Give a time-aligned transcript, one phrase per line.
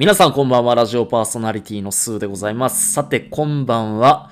[0.00, 2.94] 皆さんこんばんは、ラジオパーソナリティのスーでございます。
[2.94, 4.30] さて、今晩は、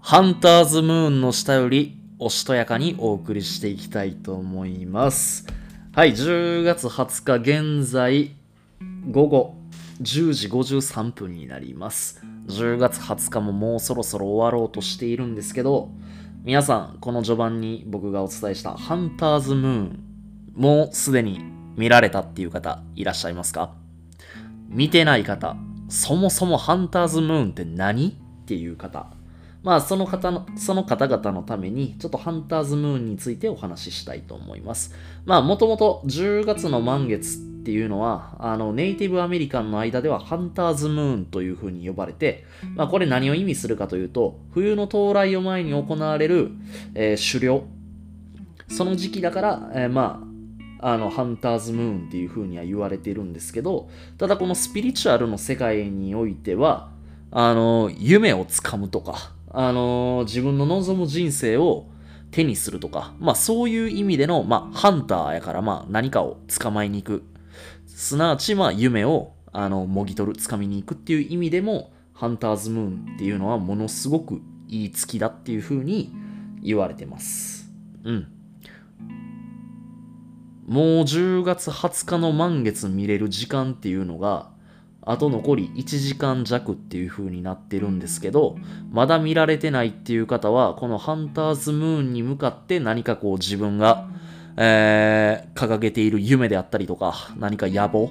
[0.00, 5.46] ハンターズムーンの下より、おしとやかにお送りしていきたいと思います。
[5.92, 8.32] はい、10月20日現在、
[9.08, 9.54] 午後
[10.02, 12.20] 10時53分になります。
[12.48, 15.90] 10月20日ももうそろそろ終わろうとしているんですけど、
[16.42, 20.04] 皆さん、この序盤に僕がお伝えしたハンターズムーン、
[20.56, 21.38] もうすでに
[21.76, 23.85] 見られたっていう方いらっしゃいますか？
[24.76, 25.56] 見てない方、
[25.88, 28.10] そもそもハンターズムーンって何？
[28.10, 29.06] っていう方。
[29.62, 34.94] まあ、その方の、その方々のために、ちょっとハンターズムーンについてお話ししたいと思います。
[35.24, 46.50] まあ、もともと10月の満月っていうのは、あの、ネイティブアメリカンの間ではハンターズムーンという風に呼ばれて、まあ、これ何を意味するかというと、冬の到来を前に行われる、
[46.94, 47.64] えー狩猟。
[48.68, 50.22] その時期だから、えーま
[50.80, 53.88] あ、の、ハンターズムーンっていう風には言われてるんですけど、
[54.18, 56.90] ただこのスピリチュアルの世界においては、
[57.30, 61.86] あの、夢をつかむとか、あの、自分の望む人生を
[62.30, 67.22] 手にするとか、まあそういう意味での、まあハンターやから、まあ何かを捕まえに行く。
[67.86, 72.82] すなわち、まあ夢を、あの、もぎ取る、掴みに行くっていう意味でも、ハンターズムー
[73.12, 76.12] ンっていうのはものすごくいい月だっていう風に
[76.62, 77.70] 言われてます。
[78.04, 78.26] うん。
[80.66, 84.50] もう10月20日の満月見れる時間っていうのが、
[85.02, 88.56] あと残り1時間弱っていう風になってるんですけど、
[88.90, 94.08] まだ見られてないっていう方は、このハンターズムーンに向かって何かこう自分が、
[94.56, 98.10] えー掲げている夢であったりとか、何か野望、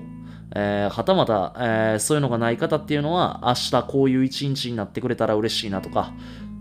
[0.56, 6.14] えーはたまた、えーそういうのがない方っていうのは、明日こういう一日になってくれたら嬉しいなとか、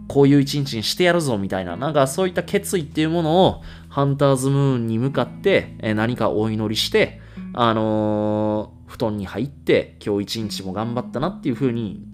[0.08, 7.20] こういう一日にしてやるぞみたいな、なんかそういった決意っていうものを、ハンターズムーンに向かって、え何かお祈りして、
[7.52, 12.06] あのー布団に入って、今日一日も頑張ったなっていう風に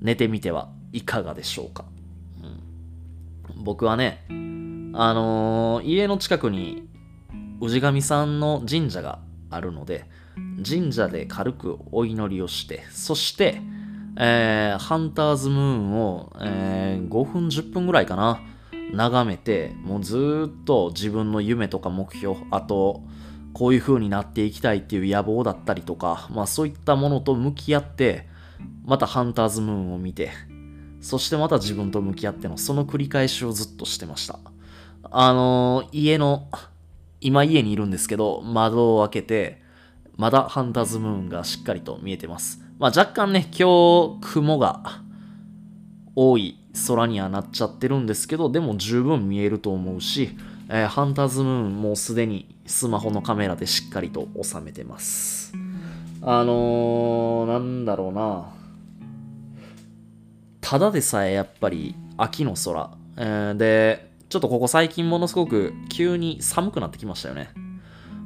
[0.00, 1.84] 寝てみてはいかがでしょうか。
[2.42, 4.32] うん僕はね、あ
[5.14, 6.88] のー家の近くに
[7.60, 10.06] 氏神さんの神社があるので、
[10.68, 13.60] 神社で軽くお祈りをして、そして、
[14.16, 18.40] えーハンターズムーンを、えー5分10分ぐらいかな、
[18.92, 23.02] 眺めて、もうずっと自分の夢とか目標、あと、
[23.52, 28.26] こういう風になっていきたいっていう野望だったりとか、まあそういったものと向き合って、
[28.84, 30.30] またハンターズムーンを見て、
[31.00, 34.38] そしてまた自分と向き合ってのその繰り返しをずっとしてました。
[35.10, 36.48] あのー家の、
[37.20, 39.62] 今家にいるんですけど、窓を開けて、
[40.16, 42.63] まだハンターズムーンがしっかりと見えてます。
[42.84, 45.00] まあ若干ね、今日雲が
[46.14, 50.36] 多い空にはなっちゃってるんですけど、でも十分見えると思うし、
[50.68, 55.54] えーハンターズムーンもうすでにスマホのカメラでしっかりと収めてます。
[56.20, 58.52] あのー、なんだろうな。
[60.60, 62.90] ただでさえやっぱり秋の空。
[63.16, 67.48] えーで、ちょっとここ最近ものすごく急に寒くなってきましたよね。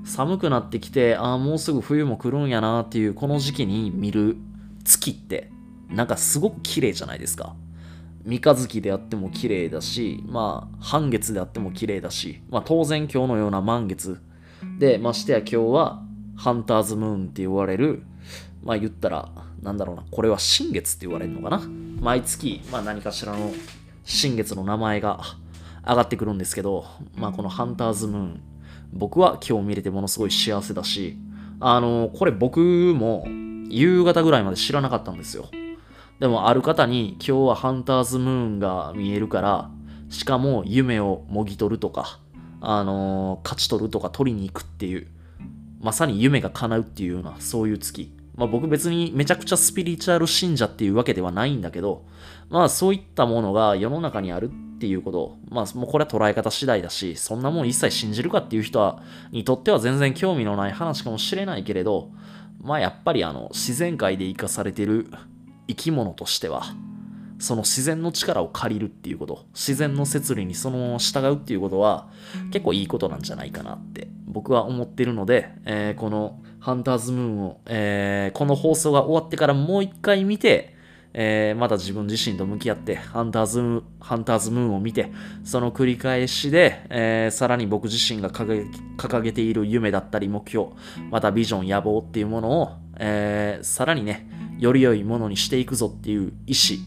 [0.04, 4.36] 寒くなってきて、ああ、もうすぐ冬も来るんやなっていうこの時期に見る
[4.88, 5.50] 月って、
[5.90, 7.54] なんかすごく綺麗じゃないですか。
[8.24, 14.20] 三日月であっても綺麗だし、まあ、半月であっても綺麗だし、まあ当然今日のような満月
[14.78, 16.02] で、ましてや今日は
[16.36, 18.02] ハンターズムーンって言われる、
[18.62, 19.28] まあ言ったら、
[19.62, 21.62] なんだろうな、これは新月って言われるのかな。
[22.00, 23.52] 毎月、まあ何かしらの
[24.04, 25.20] 新月の名前が
[25.86, 28.40] 上がってくるんですけど、まあこのハンターズムーン、
[28.92, 31.18] 僕は今日見れてものすごい幸せだし、
[31.60, 33.26] あの、これ僕も
[33.68, 35.48] 夕方ぐらいまで知らなかったんですよ。
[36.20, 39.70] でもある方に今日はハンターズムーンが見えるから、
[40.10, 42.18] しかも夢をもぎ取るとか、
[42.60, 45.06] あの勝ち取るとか取りに行くっていう、
[45.80, 48.12] まさに夢が叶うっていうような、そういう月。
[48.34, 52.04] まあ僕別にめちゃくちゃスピリチュアル信者っていうわけではないんだけど、
[52.50, 62.10] まあそういったものが世の中にあるっていうこと、まあもうこれは捉え方次第だし、そんなもん一切信じるかっていう人は、にとっては全然興味のない話かもしれないけれど、
[62.60, 65.10] まあやっぱりあの自然界で生かされてる
[65.68, 66.64] 生き物としては、
[67.38, 72.08] その自然の力を借りるっていうこと、自然の摂理にそのまま従うっていうことは
[72.52, 80.74] 結構いいことなんじゃないかなって僕は思ってるので、えーこのハンターズムーンを、えーこの放送が終わってからもう一回見て、
[81.14, 85.10] えーまた自分自身と向き合ってハンターズムーン、ハンターズムーンを見て、
[85.44, 88.66] その繰り返しで、えーさらに僕自身が掲げ
[88.96, 90.68] 掲げている夢だったり目標、
[91.10, 94.28] またビジョン、野望っていうものを、えーさらにね、
[94.58, 96.80] より良いものにしていくぞっていう意志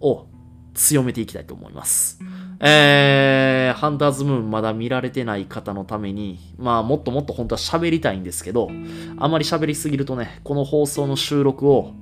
[0.00, 0.26] を
[0.74, 2.20] 強めていきたいと思います。
[2.62, 8.70] えー、ハンターズムーンまだ見られてない方のために、まあもっともっと本当は喋りたいんですけど、
[9.18, 11.94] あまり喋りすぎるとね、この放送の収録を、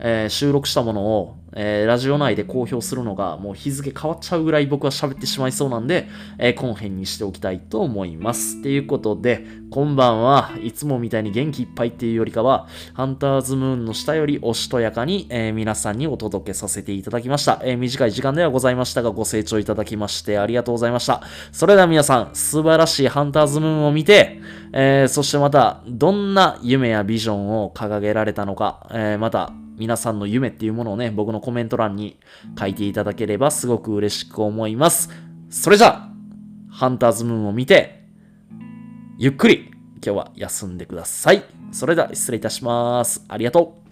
[0.00, 6.08] えー、収録したものを、えー、ラジオ内で公表するのがもう日付変わっちゃうぐらい僕は喋ってしまいそうなんで、
[6.38, 8.58] えー、この辺にしておきたいと思います。
[8.58, 21.22] っていうことで、今晩はいつもみたいに元気いっぱいっていうよりかは、ハンターズムーンの下よりおしとやかに、えー、皆さんにお届けさせていただきました、えー、短い時間ではございましたが、ご清聴いただきましてありがとうございました。
[21.50, 24.40] それでは皆さん、素晴らしいハンターズムーンを見て、
[24.72, 32.18] えー、そしてまた、どんな夢やビジョンを掲げられたのか、えー、また、皆さんの夢っていうものをね、僕のコメント欄に
[32.58, 35.08] 書いていただければすごく嬉しく思います。
[35.50, 36.10] それじゃあ、
[36.70, 38.04] ハンターズムーンを見て、
[39.18, 39.70] ゆっくり
[40.04, 41.44] 今日は休んでください。
[41.72, 43.24] それでは失礼いたします。
[43.28, 43.87] ありがとう。